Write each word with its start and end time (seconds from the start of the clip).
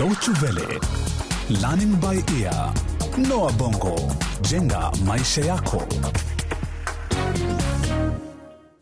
Welle, 0.00 0.80
Learning 1.60 1.94
by 2.00 2.14
Ear, 2.40 2.72
Noah 3.18 3.52
Bongo, 3.52 3.96
jenga 4.42 4.90
maisha 5.04 5.40
yako. 5.44 5.82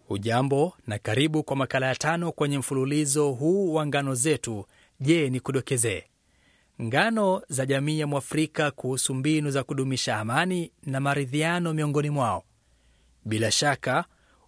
Hujambo 0.09 0.73
na 0.87 0.99
karibu 0.99 1.43
kwa 1.43 1.57
makala 1.57 1.87
ya 1.87 1.95
tano 1.97 2.33
kwenye 2.33 2.59
mfululizo 2.59 3.31
huu 3.31 3.75
wa 3.75 3.87
ngano 3.87 4.15
zetu. 4.15 4.67
Je, 5.01 5.31
ni 5.31 5.41
kudokezee 5.41 6.05
ngano 6.83 7.43
za 7.49 7.67
jamii 7.67 8.01
ya 8.01 8.07
Mwafrika 8.07 8.71
kuhusu 8.71 9.15
mbinu 9.15 9.51
za 9.51 9.65
kudumisha 9.65 10.17
amani 10.19 10.73
na 10.83 11.01
maridhiano 11.01 11.75
miongoni 11.75 12.11
mwao. 12.11 12.45
Bila 13.25 13.51
shaka 13.51 14.05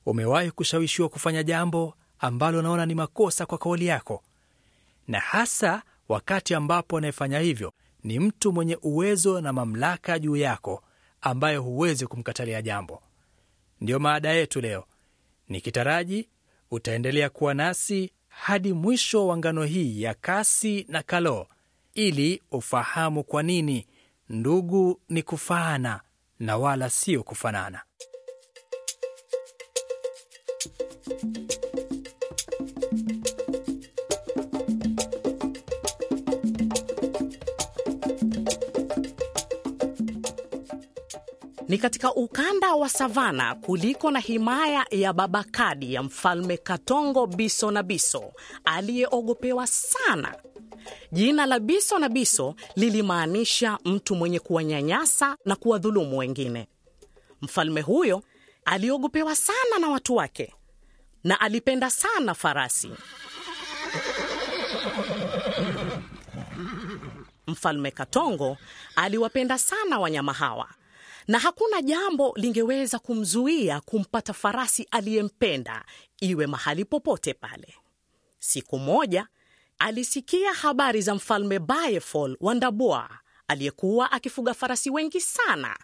umewahi 0.07 0.50
kushawishiwa 0.50 1.09
kufanya 1.09 1.43
jambo 1.43 1.95
ambalo 2.18 2.59
unaona 2.59 2.87
ni 2.87 2.95
makosa 2.95 3.46
kwa 3.46 3.59
kauli 3.59 3.87
yako, 3.87 4.23
na 5.09 5.21
hasa 5.21 5.82
wakati 6.11 6.54
ambapo 6.54 6.98
anayefanya 6.98 7.39
hivyo 7.39 7.72
ni 8.04 8.18
mtu 8.21 8.53
mwenye 8.53 8.79
uwezo 8.82 9.40
na 9.40 9.53
mamlaka 9.53 10.18
juu 10.18 10.36
yako, 10.36 10.82
ambaye 11.21 11.57
huwezi 11.57 12.07
kumkatalia 12.07 12.62
jambo. 12.62 13.02
Ndiyo 13.80 13.98
maada 13.98 14.30
yetu 14.30 14.61
leo, 14.61 14.85
nikitaraji 15.49 16.29
utaendelea 16.71 17.30
kuwa 17.30 17.54
nasi 17.54 18.12
hadi 18.29 18.72
mwisho 18.72 19.26
wa 19.26 19.36
ngano 19.36 19.64
hii 19.64 20.02
ya 20.02 20.14
kasi 20.14 20.86
na 20.88 21.02
kalo, 21.02 21.46
ili 21.94 22.43
ufahamu 22.50 23.24
kwa 23.24 23.43
nini 23.43 23.86
ndugu 24.29 25.00
ni 25.08 25.22
kufaana 25.22 26.00
na 26.40 26.57
wala 26.57 26.90
sio 26.90 27.22
kufanana. 27.22 27.82
Ni 41.70 41.78
katika 41.78 42.14
ukanda 42.14 42.74
wa 42.74 42.88
savana 42.88 43.54
kuliko 43.54 44.10
na 44.10 44.18
himaya 44.18 44.86
ya 44.90 45.12
Babakadi 45.12 45.94
ya 45.94 46.02
mfalme 46.02 46.56
Katongo 46.56 47.27
Biso 47.27 47.70
na 47.70 47.82
Biso 47.82 48.32
aliyeogopewa 48.64 49.66
sana. 49.66 50.34
Jina 51.12 51.46
la 51.46 51.58
Biso 51.60 51.98
na 51.98 52.08
Biso 52.08 52.54
lilimaanisha 52.77 53.78
mtu 53.84 54.14
mwenye 54.14 54.40
kuwanyanyasa 54.40 55.36
na 55.44 55.56
kuwadhulumu 55.56 56.18
wengine. 56.18 56.68
Mfalme 57.42 57.80
huyo 57.80 58.22
aliogopewa 58.64 59.36
sana 59.36 59.78
na 59.80 59.88
watu 59.88 60.16
wake 60.16 60.55
na 61.24 61.40
alipenda 61.40 61.90
sana 61.90 62.34
farasi. 62.34 62.90
Mfalme 67.46 67.90
Katongo 67.90 68.56
aliwapenda 68.96 69.58
sana 69.58 69.98
wanyama 69.98 70.32
hawa 70.32 70.68
na 71.28 71.38
hakuna 71.38 71.82
jambo 71.82 72.32
lingeweza 72.36 72.98
kumzuia 72.98 73.80
kumpata 73.80 74.32
farasi 74.32 74.86
aliyempenda 74.90 75.84
iwe 76.20 76.46
mahali 76.46 76.84
popote 76.84 77.34
pale. 77.34 77.74
Siku 78.38 78.78
moja 78.78 79.27
alisikia 79.78 80.52
habari 80.52 81.02
za 81.02 81.14
mfalme 81.14 81.58
Bayefol 81.58 82.36
wa 82.40 82.54
Ndabwa 82.54 83.10
aliyekuwa 83.48 84.12
akifuga 84.12 84.54
farasi 84.54 84.90
wengi 84.90 85.20
sana. 85.20 85.77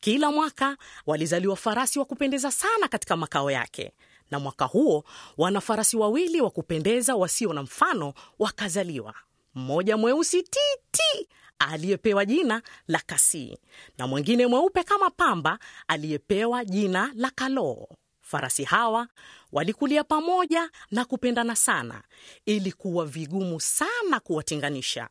Kila 0.00 0.30
mwaka 0.30 0.76
walizaliwa 1.06 1.56
farasi 1.56 1.98
wa 1.98 2.04
kupendeza 2.04 2.50
sana 2.50 2.88
katika 2.88 3.16
makao 3.16 3.50
yake, 3.50 3.92
na 4.30 4.38
mwaka 4.38 4.64
huo 4.64 5.04
wana 5.38 5.60
farasi 5.60 5.96
wawili 5.96 6.40
wa 6.40 6.50
kupendeza 6.50 7.16
wasio 7.16 7.52
na 7.52 7.62
mfano 7.62 8.14
wakazaliwa, 8.38 9.14
mmoja 9.54 9.96
mweusi 9.96 10.42
titi 10.42 11.28
aliyepewa 11.60 12.24
jina 12.24 12.62
la 12.88 12.98
Kasii 12.98 13.58
na 13.98 14.06
mwingine 14.06 14.46
mweupe 14.46 14.84
kama 14.84 15.10
pamba 15.10 15.58
aliyepewa 15.88 16.64
jina 16.64 17.12
la 17.14 17.30
Kaloo. 17.30 17.86
Farasi 18.20 18.64
hawa 18.64 19.08
walikulia 19.52 20.04
pamoja 20.04 20.70
na 20.90 21.04
kupendana 21.04 21.56
sana, 21.56 22.02
ilikuwa 22.46 23.06
vigumu 23.06 23.60
sana 23.60 24.20
kuwatenganisha. 24.20 25.08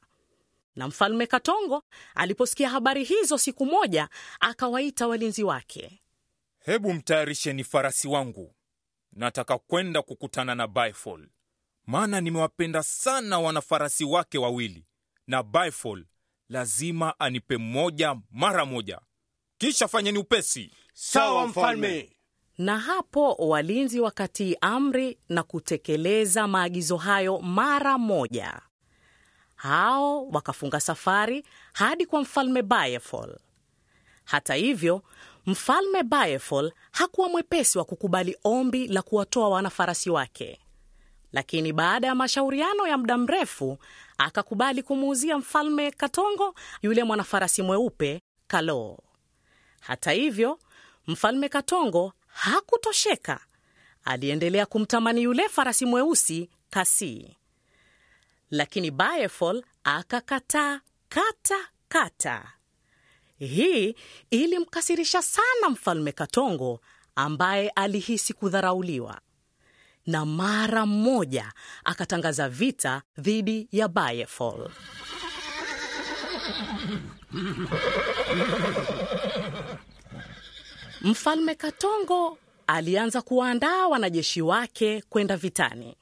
Na 0.75 0.88
mfalme 0.88 1.28
Katongo 1.28 1.84
aliposikia 2.16 2.69
habari 2.69 3.03
hizo, 3.03 3.38
siku 3.38 3.66
moja 3.66 4.09
akawaita 4.40 5.07
walinzi 5.07 5.44
wake. 5.44 6.02
Hebu 6.59 6.94
mtayarisheni 6.94 7.63
farasi 7.63 8.07
wangu, 8.07 8.53
nataka 9.13 9.57
kwenda 9.57 10.02
kukutana 10.02 10.56
na 10.56 10.68
Baifol, 10.68 11.28
maana 11.85 12.22
nimewapenda 12.22 12.84
sana 12.84 13.40
wanafarasi 13.40 14.06
wake 14.06 14.38
wawili, 14.38 14.85
na 15.28 15.44
Baifol 15.44 16.06
lazima 16.49 17.19
anipe 17.19 17.57
mmoja 17.57 18.15
mara 18.31 18.65
moja. 18.65 18.99
Kisha 19.57 19.87
fanyeni 19.87 20.17
upesi. 20.17 20.71
Sawa 20.93 21.47
mfalme. 21.47 22.09
Na 22.57 22.79
hapo 22.79 23.33
walinzi 23.33 23.99
wakatii 23.99 24.55
amri 24.61 25.17
na 25.29 25.43
kutekeleza 25.43 26.47
maagizo 26.47 26.97
hayo 26.97 27.39
mara 27.39 27.97
moja. 27.97 28.61
Hao 29.55 30.27
wakafunga 30.27 30.79
safari 30.79 31.43
hadi 31.73 32.05
kwa 32.05 32.21
mfalme 32.21 32.61
Bayefol. 32.61 33.37
Hata 34.23 34.53
hivyo, 34.55 35.03
mfalme 35.45 36.03
Bayefol 36.03 36.71
hakuwa 36.91 37.29
mwepesi 37.29 37.77
wa 37.77 37.85
kukubali 37.85 38.37
ombi 38.43 38.87
la 38.87 39.01
kuwatoa 39.01 39.49
wanafarasi 39.49 40.09
wake, 40.09 40.59
lakini 41.31 41.73
baada 41.73 42.07
ya 42.07 42.16
mashauriano 42.16 42.87
ya 42.87 42.97
muda 42.97 43.17
mrefu 43.17 43.77
akakubali 44.19 44.84
kumuuzia 44.84 45.38
mfalme 45.38 45.91
Katongo 45.91 46.56
yule 46.81 47.03
mwanafarasi 47.03 47.62
mweupe 47.62 48.22
Kaloo. 48.47 48.97
Hata 49.81 50.12
hivyo, 50.12 50.59
mfalme 51.07 51.50
Katongo 51.50 52.13
hakutosheka. 52.28 53.40
Aliendelea 54.03 54.66
kumtamani 54.66 55.24
yule 55.24 55.50
farasi 55.50 55.85
mweusi 55.85 56.50
Kasii, 56.69 57.38
lakini 58.52 58.91
Bayefol 58.91 59.63
akakataa 59.84 60.81
kata 61.09 61.56
kata. 61.88 62.52
Hii 63.40 63.96
ilimkasirisha 64.31 65.22
sana 65.22 65.69
mfalme 65.69 66.12
Katongo 66.12 66.81
ambaye 67.16 67.69
alihisi 67.69 68.34
kudharauliwa, 68.34 69.22
na 70.09 70.25
mara 70.25 70.86
moja 70.86 71.53
akatangaza 71.86 72.50
vita 72.50 73.02
dhidi 73.18 73.68
ya 73.72 73.88
Bayefol. 73.88 74.70
Mfalme 81.02 81.56
Katongo 81.56 82.38
alianza 82.68 83.22
kuwaandaa 83.22 83.88
wanajeshi 83.88 84.42
wake 84.42 85.03
kwenda 85.09 85.38
vitani. 85.38 85.97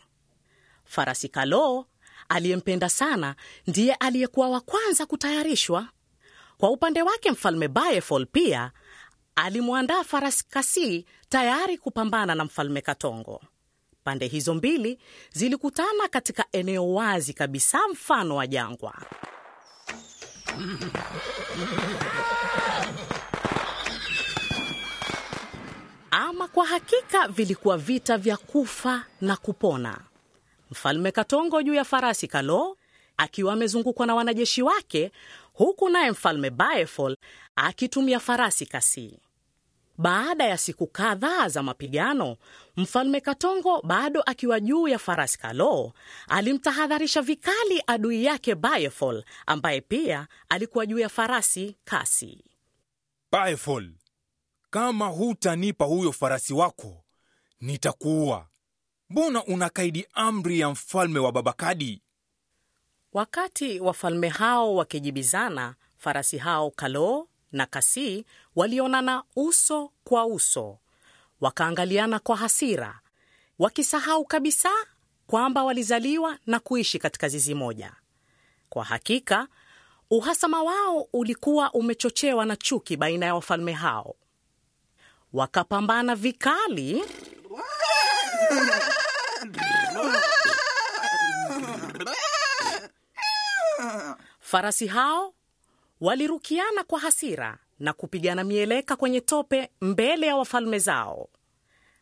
Farasi 0.85 1.29
Kaloo 1.29 1.85
aliyempenda 2.29 2.89
sana 2.89 3.35
ndiye 3.67 3.93
aliyekuwa 3.93 4.49
wa 4.49 4.61
kwanza 4.61 5.05
kutayarishwa. 5.05 5.87
Kwa 6.57 6.69
upande 6.69 7.01
wake, 7.01 7.31
mfalme 7.31 7.67
Bayefol 7.67 8.25
pia 8.25 8.71
alimwandaa 9.35 10.03
farasi 10.03 10.45
Kasii 10.49 11.05
tayari 11.29 11.77
kupambana 11.77 12.35
na 12.35 12.45
mfalme 12.45 12.81
Katongo. 12.81 13.41
Pande 14.07 14.27
hizo 14.27 14.53
mbili 14.53 14.99
zilikutana 15.33 16.07
katika 16.09 16.45
eneo 16.51 16.93
wazi 16.93 17.33
kabisa, 17.33 17.79
mfano 17.91 18.35
wa 18.35 18.47
jangwa. 18.47 18.93
Ama 26.11 26.47
kwa 26.47 26.65
hakika 26.65 27.27
vilikuwa 27.27 27.77
vita 27.77 28.17
vya 28.17 28.37
kufa 28.37 29.05
na 29.21 29.35
kupona. 29.37 29.99
Mfalme 30.71 31.11
Katongo 31.11 31.61
juu 31.63 31.73
ya 31.73 31.83
farasi 31.85 32.27
Kaloo 32.27 32.75
akiwa 33.17 33.53
amezungukwa 33.53 34.05
na 34.05 34.15
wanajeshi 34.15 34.61
wake, 34.61 35.11
huku 35.53 35.89
naye 35.89 36.11
mfalme 36.11 36.49
Baefol 36.49 37.15
akitumia 37.55 38.19
farasi 38.19 38.65
Kasii. 38.65 39.19
Baada 39.97 40.43
ya 40.43 40.57
siku 40.57 40.87
kadhaa 40.87 41.49
za 41.49 41.63
mapigano, 41.63 42.37
mfalme 42.77 43.21
Katongo 43.21 43.81
bado 43.81 44.21
akiwa 44.21 44.59
juu 44.59 44.87
ya 44.87 44.99
farasi 44.99 45.39
Kaloo 45.39 45.91
alimtahadharisha 46.27 47.21
vikali 47.21 47.83
adui 47.87 48.25
yake 48.25 48.55
Bayefol 48.55 49.23
ambaye 49.45 49.81
pia 49.81 50.27
alikuwa 50.49 50.85
juu 50.85 50.99
ya 50.99 51.09
farasi 51.09 51.75
Kasi. 51.85 52.43
Baifol, 53.31 53.89
kama 54.69 55.07
hutanipa 55.07 55.85
huyo 55.85 56.11
farasi 56.11 56.53
wako 56.53 57.03
nitakuua. 57.61 58.47
Mbona 59.09 59.43
unakaidi 59.43 60.05
amri 60.13 60.59
ya 60.59 60.69
mfalme 60.69 61.19
wa 61.19 61.31
Babakadi? 61.31 62.01
Wakati 63.13 63.79
wafalme 63.79 64.27
hao 64.29 64.75
wakijibizana, 64.75 65.75
farasi 65.97 66.37
hao 66.37 66.71
Kaloo 66.71 67.27
na 67.57 67.65
Kasii 67.65 68.25
walionana 68.55 69.23
uso 69.35 69.91
kwa 70.03 70.25
uso, 70.25 70.77
wakaangaliana 71.41 72.19
kwa 72.19 72.37
hasira, 72.37 72.99
wakisahau 73.59 74.25
kabisa 74.25 74.69
kwamba 75.27 75.63
walizaliwa 75.63 76.37
na 76.45 76.59
kuishi 76.59 76.99
katika 76.99 77.27
zizi 77.29 77.55
moja. 77.55 77.93
Kwa 78.69 78.83
hakika 78.83 79.47
uhasama 80.09 80.63
wao 80.63 81.07
ulikuwa 81.13 81.71
umechochewa 81.71 82.45
na 82.45 82.55
chuki 82.55 82.97
baina 82.97 83.25
ya 83.25 83.35
wafalme 83.35 83.71
hao. 83.73 84.15
Wakapambana 85.33 86.15
vikali 86.15 87.03
farasi 94.39 94.87
hao 94.87 95.33
walirukiana 96.01 96.83
kwa 96.83 96.99
hasira 96.99 97.57
na 97.79 97.93
kupigana 97.93 98.43
mieleka 98.43 98.95
kwenye 98.95 99.21
tope 99.21 99.69
mbele 99.81 100.27
ya 100.27 100.35
wafalme 100.35 100.79
zao. 100.79 101.29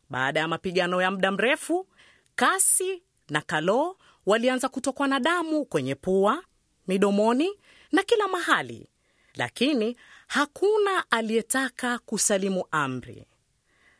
Baada 0.09 0.39
ya 0.39 0.47
mapigano 0.47 1.01
ya 1.01 1.11
muda 1.11 1.31
mrefu, 1.31 1.87
Kasi 2.35 3.03
na 3.29 3.41
Kalo 3.41 3.97
walianza 4.25 4.69
kutokwa 4.69 5.07
na 5.07 5.19
damu 5.19 5.65
kwenye 5.65 5.95
pua, 5.95 6.43
midomoni 6.87 7.49
na 7.91 8.03
kila 8.03 8.27
mahali, 8.27 8.89
lakini 9.35 9.97
hakuna 10.27 11.11
aliyetaka 11.11 11.99
kusalimu 11.99 12.65
amri. 12.71 13.27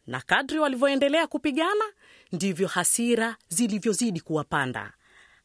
Na 0.07 0.21
kadri 0.21 0.59
walivyoendelea 0.59 1.27
kupigana, 1.27 1.85
ndivyo 2.31 2.67
hasira 2.67 3.35
zilivyozidi 3.49 4.19
kuwapanda 4.21 4.93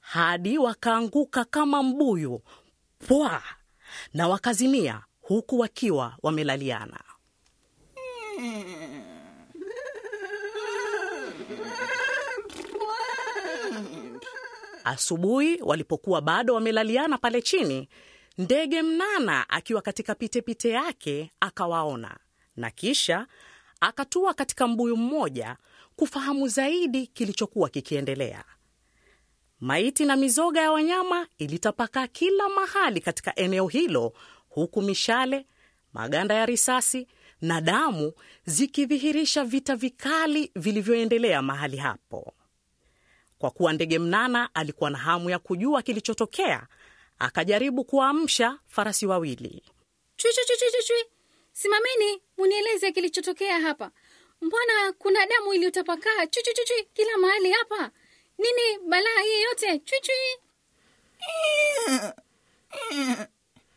hadi 0.01 0.59
wakaanguka 0.59 1.45
kama 1.45 1.83
mbuyu 1.83 2.43
pwa, 3.09 3.43
na 4.15 4.29
wakazimia 4.29 5.03
huku 5.21 5.59
wakiwa 5.59 6.17
wamelaliana. 6.23 7.01
Asubuhi 14.85 15.59
walipokuwa 15.63 16.21
bado 16.21 16.55
wamelaliana 16.55 17.19
pale 17.19 17.43
chini, 17.43 17.89
ndege 18.39 18.83
mnana 18.83 19.49
akiwa 19.51 19.83
katika 19.83 20.15
pitepite 20.15 20.69
yake 20.71 21.31
akawaona, 21.41 22.17
na 22.57 22.71
kisha 22.71 23.27
akatua 23.81 24.35
katika 24.35 24.67
mbuyu 24.69 24.97
mmoja 24.97 25.57
kufahamu 25.97 26.49
zaidi 26.49 27.07
kilichokuwa 27.07 27.69
kikiendelea. 27.69 28.45
Maiti 29.61 30.05
na 30.05 30.17
mizoga 30.17 30.61
ya 30.61 30.73
wanyama 30.73 31.27
ilitapakaa 31.39 32.07
kila 32.07 32.49
mahali 32.49 33.01
katika 33.01 33.37
eneo 33.37 33.69
hilo, 33.69 34.13
huku 34.49 34.83
mishale, 34.83 35.47
maganda 35.93 36.35
ya 36.35 36.47
risasi 36.47 37.07
na 37.41 37.61
damu 37.61 38.13
zikidhihirisha 38.47 39.45
vita 39.45 39.77
vikali 39.77 40.51
vilivyoendelea 40.57 41.43
mahali 41.43 41.77
hapo. 41.77 42.33
Kwa 43.39 43.51
kuwa 43.51 43.73
ndege 43.73 43.99
mnana 43.99 44.55
alikuwa 44.55 44.91
na 44.91 44.99
hamu 44.99 45.31
ya 45.31 45.39
kujua 45.39 45.83
kilichotokea, 45.83 46.67
akajaribu 47.19 47.85
kuwaamsha 47.85 48.59
farasi 48.67 49.07
wawili. 49.07 49.63
Chui, 50.17 50.33
chui, 50.33 50.57
chui, 50.57 50.83
chui. 50.87 51.05
Simameni 51.53 52.23
munieleze 52.39 52.93
kilichotokea 52.93 53.61
hapa. 53.61 53.91
Mbona 54.41 54.93
kuna 54.99 55.27
damu 55.27 55.55
iliyotapakaa 55.55 56.27
chui, 56.27 56.43
chui, 56.43 56.55
chui, 56.65 56.89
kila 56.95 57.19
mahali 57.19 57.51
hapa? 57.53 57.91
Nini 58.41 58.79
balaa 58.89 59.21
hii 59.21 59.43
yote? 59.43 59.79
Chui, 59.79 60.01
chui. 60.01 60.39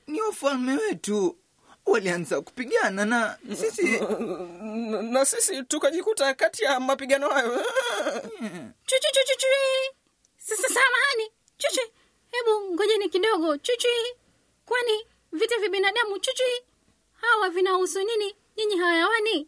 Ni 0.08 0.22
wafalme 0.22 0.74
wetu 0.76 1.38
walianza 1.86 2.42
kupigana 2.42 3.06
na 3.06 3.38
sisi 3.56 4.00
na 5.02 5.26
sisi 5.26 5.64
tukajikuta 5.64 6.34
kati 6.34 6.64
ya 6.64 6.80
mapigano 6.80 7.30
hayo. 7.30 7.58
Chui, 8.86 9.00
chui, 9.00 9.12
chui, 9.14 9.24
chui, 9.26 9.36
chui. 9.38 9.96
Sasa 10.38 10.68
samahani. 10.68 11.32
Chui, 11.58 11.72
chui. 11.72 11.92
Hebu 12.32 12.74
ngojeni 12.74 13.10
kidogo. 13.10 13.58
Chui, 13.58 13.78
chui. 13.78 14.16
Kwani 14.66 15.08
vita 15.32 15.58
vya 15.60 15.70
binadamu 15.70 16.20
chui, 16.20 16.34
chui. 16.34 16.62
Hawa 17.14 17.50
vinahusu 17.50 18.00
nini? 18.04 18.36
Nyinyi 18.58 18.78
hayawani. 18.78 19.48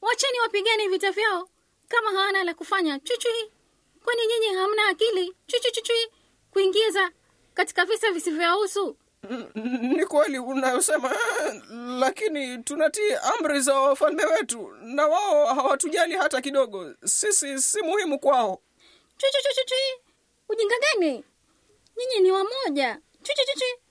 Wacheni 0.00 0.40
wapigane 0.40 0.88
vita 0.88 1.10
vyao 1.12 1.48
kama 1.88 2.10
hawana 2.10 2.44
la 2.44 2.54
kufanya. 2.54 2.98
Chui, 2.98 3.16
chui. 3.18 3.50
Kwani 4.06 4.26
nyinyi 4.26 4.54
hamna 4.54 4.86
akili? 4.88 5.34
Chui, 5.46 5.60
chui, 5.60 5.72
chui, 5.72 5.82
chui. 5.82 6.12
Kuingiza 6.50 7.10
katika 7.54 7.84
visa 7.84 8.10
visivyohusu. 8.10 8.96
Ni 9.54 10.06
kweli 10.06 10.38
unayosema, 10.38 11.16
lakini 12.00 12.58
tunatii 12.62 13.12
amri 13.14 13.60
za 13.60 13.74
wafalme 13.80 14.24
wetu 14.24 14.72
na 14.80 15.06
wao 15.06 15.46
hawatujali 15.46 16.14
hata 16.14 16.40
kidogo. 16.40 16.94
Sisi 17.04 17.58
si 17.62 17.82
muhimu 17.82 18.18
kwao. 18.18 18.62
Chui, 19.16 19.30
chui, 19.30 19.42
chui, 19.42 19.54
chui, 19.54 19.64
chui. 19.64 20.04
Ujinga 20.48 20.74
gani? 20.78 21.24
Nyinyi 21.98 22.20
ni 22.20 22.30
wamoja. 22.30 23.00
Chui, 23.22 23.34
chui, 23.34 23.44
chui, 23.46 23.54
chui. 23.60 23.82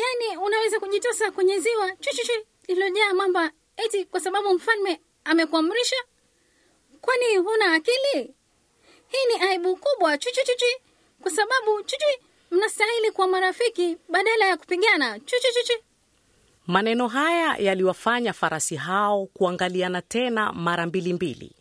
Yaani 0.00 0.36
unaweza 0.36 0.80
kujitosa 0.80 1.30
kwenye 1.30 1.58
ziwa 1.58 1.96
chui, 1.96 2.12
chui, 2.16 2.24
chui, 2.26 2.46
lililojaa 2.68 3.14
mamba 3.14 3.50
eti 3.76 4.04
kwa 4.04 4.20
sababu 4.20 4.54
mfalme 4.54 5.00
amekuamrisha? 5.24 5.96
Kwani 7.00 7.36
huna 7.36 7.72
akili? 7.72 8.34
Hii 9.08 9.26
ni 9.38 9.44
aibu 9.48 9.76
kubwa 9.76 10.18
chui. 10.18 10.32
Kwa 11.22 11.30
sababu 11.30 11.82
chui, 11.82 12.18
mnastahili 12.50 13.10
kuwa 13.10 13.26
marafiki 13.28 13.96
badala 14.08 14.46
ya 14.46 14.56
kupigana. 14.56 15.20
Chui. 15.20 15.38
Maneno 16.66 17.08
haya 17.08 17.56
yaliwafanya 17.56 18.32
farasi 18.32 18.76
hao 18.76 19.26
kuangaliana 19.26 20.02
tena 20.02 20.52
mara 20.52 20.86
mbili 20.86 21.12
mbili, 21.12 21.52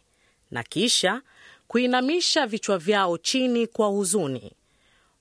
na 0.51 0.63
kisha 0.63 1.22
kuinamisha 1.68 2.48
vichwa 2.48 2.78
vyao 2.78 3.18
chini 3.18 3.68
kwa 3.68 3.88
huzuni, 3.88 4.51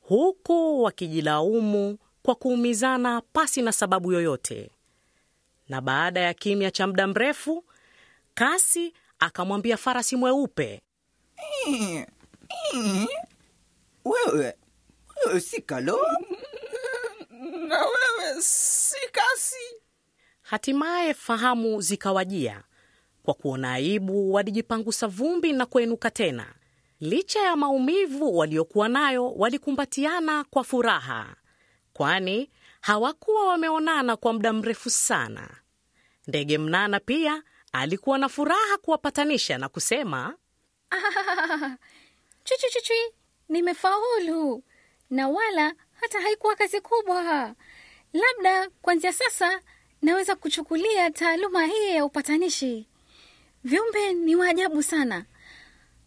huku 0.01 0.83
wakijilaumu 0.83 1.99
kwa 2.23 2.35
kuumizana 2.35 3.21
pasi 3.33 3.63
na 3.63 3.73
sababu 3.73 4.13
yoyote. 4.13 4.71
Na 5.69 5.81
baada 5.81 6.21
ya 6.21 6.35
kimya 6.35 6.71
cha 6.71 6.87
muda 6.87 7.07
mrefu, 7.07 7.65
Kasi 8.35 8.95
akamwambia 9.19 9.77
farasi 9.77 10.17
mweupe, 10.17 10.83
wewe 14.05 14.55
wewe 15.27 15.41
si 15.41 15.63
Kalo? 15.63 15.99
Na 17.69 17.79
wewe 17.81 18.43
si 18.43 18.97
Kasi? 19.13 19.57
Hatimaye 20.43 21.15
fahamu 21.15 21.81
zikawajia. 21.81 22.63
Kwa 23.23 23.35
kuona 23.35 23.73
aibu, 23.73 24.33
walijipangusa 24.33 25.07
vumbi 25.07 25.53
na 25.53 25.67
kuenuka 25.67 26.11
tena. 26.11 26.55
Licha 27.01 27.41
ya 27.41 27.57
maumivu 27.57 28.37
waliokuwa 28.39 28.89
nayo, 28.89 29.31
walikumbatiana 29.33 30.45
kwa 30.45 30.65
furaha, 30.65 31.37
kwani 31.93 32.51
hawakuwa 32.81 33.47
wameonana 33.49 34.17
kwa 34.17 34.33
muda 34.33 34.53
mrefu 34.53 34.91
sana. 34.91 35.51
Ndege 36.27 36.59
mnana 36.59 37.01
pia 37.01 37.43
alikuwa 37.73 38.19
na 38.19 38.29
furaha 38.29 38.79
kuwapatanisha 38.83 39.59
na 39.59 39.69
kusema, 39.69 40.35
Chui, 42.45 42.57
chui, 42.59 42.71
chui, 42.71 42.83
chui. 42.83 43.13
Nimefaulu 43.49 44.63
na 45.11 45.29
wala 45.29 45.75
hata 46.01 46.21
haikuwa 46.21 46.57
kazi 46.57 46.81
kubwa. 46.81 47.55
Labda 48.13 48.71
kuanzia 48.83 49.13
sasa 49.13 49.61
naweza 50.03 50.37
kuchukulia 50.37 51.11
taaluma 51.11 51.67
hii 51.67 51.95
ya 51.95 52.05
upatanishi. 52.05 52.89
Viumbe 53.65 54.13
ni 54.13 54.37
waajabu 54.37 54.83
sana, 54.83 55.25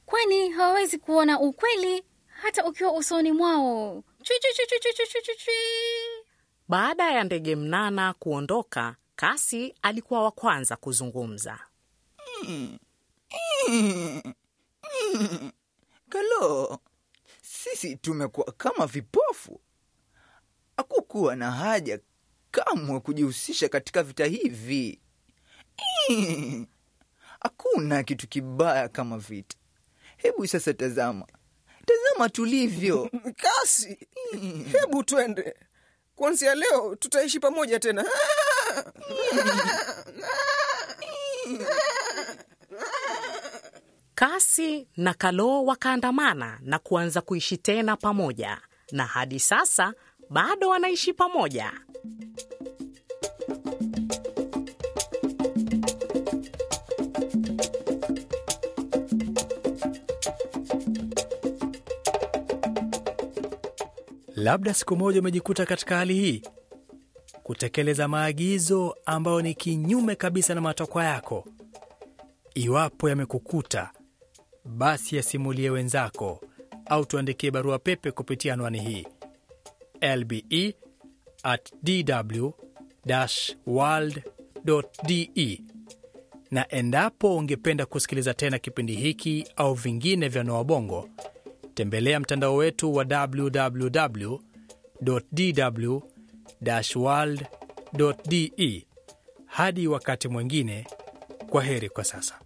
kwani 0.06 0.50
hawawezi 0.50 0.98
kuona 0.98 1.40
ukweli 1.40 2.04
hata 2.28 2.66
ukiwa 2.66 2.94
usoni 2.94 3.32
mwao. 3.32 4.04
Chui, 4.24 4.38
chui, 4.40 4.54
chui, 4.68 4.80
chui, 4.80 4.94
chui, 4.94 5.22
chui, 5.22 5.36
chui. 5.36 5.54
Baada 6.68 7.12
ya 7.12 7.24
ndege 7.24 7.56
mnana 7.56 8.14
kuondoka, 8.14 8.96
Kasi 9.16 9.76
alikuwa 9.82 10.24
wa 10.24 10.32
kwanza 10.32 10.76
kuzungumza. 10.76 11.60
Kalo, 16.10 16.80
sisi 17.42 17.96
tumekuwa 17.96 18.52
kama 18.58 18.88
vipofu. 18.88 19.62
Hakukuwa 20.78 21.36
na 21.36 21.52
haja 21.52 22.00
kamwe 22.52 23.00
kujihusisha 23.00 23.70
katika 23.70 24.04
vita 24.04 24.26
hivi. 24.26 25.02
Hakuna 27.44 28.04
kitu 28.04 28.28
kibaya 28.28 28.90
kama 28.90 29.18
vita. 29.18 29.58
Hebu 30.18 30.48
sasa 30.48 30.74
tazama, 30.74 31.26
tazama 31.86 32.30
tulivyo. 32.30 33.10
Kasi, 33.44 34.08
hebu 34.72 35.04
twende. 35.04 35.56
Kuanzia 36.16 36.56
leo 36.56 36.96
tutaishi 36.96 37.40
pamoja 37.40 37.80
tena. 37.80 38.06
Kasi 44.16 44.88
na 44.98 45.14
Kalo 45.14 45.66
wakaandamana 45.66 46.60
na 46.62 46.80
kuanza 46.80 47.22
kuishi 47.22 47.58
tena 47.58 47.98
pamoja, 47.98 48.58
na 48.92 49.06
hadi 49.06 49.40
sasa 49.40 49.94
bado 50.30 50.70
wanaishi 50.70 51.14
pamoja. 51.14 51.72
Labda 64.36 64.74
siku 64.74 64.96
moja 64.96 65.20
umejikuta 65.20 65.66
katika 65.66 65.98
hali 65.98 66.14
hii, 66.14 66.42
kutekeleza 67.44 68.08
maagizo 68.08 68.96
ambayo 69.06 69.42
ni 69.42 69.54
kinyume 69.54 70.16
kabisa 70.16 70.56
na 70.56 70.62
matakwa 70.62 71.06
yako. 71.06 71.46
Iwapo 72.56 73.10
yamekukuta, 73.10 73.92
basi 74.66 75.16
yasimulie 75.16 75.70
wenzako 75.70 76.42
au 76.86 77.06
tuandikie 77.06 77.52
barua 77.52 77.80
pepe 77.80 78.12
kupitia 78.12 78.54
anwani 78.54 78.80
hii 78.80 79.08
lbe 80.16 80.76
at 81.44 81.74
dw 81.84 82.50
world 83.68 84.24
de 85.04 85.62
na 86.52 86.70
endapo 86.72 87.38
ungependa 87.38 87.86
kusikiliza 87.86 88.34
tena 88.34 88.60
kipindi 88.60 88.96
hiki 88.96 89.48
au 89.56 89.74
vingine 89.74 90.28
vya 90.28 90.44
Noa 90.44 90.64
Bongo, 90.64 91.10
tembelea 91.74 92.20
mtandao 92.20 92.56
wetu 92.56 92.94
wa 92.96 93.06
www 93.10 94.38
dw 95.32 95.98
world 96.96 97.46
de. 98.28 98.86
Hadi 99.46 99.88
wakati 99.88 100.28
mwingine, 100.28 100.88
kwa 101.50 101.64
heri 101.64 101.90
kwa 101.90 102.04
sasa. 102.04 102.40